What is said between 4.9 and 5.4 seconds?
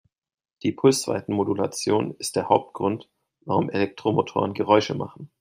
machen.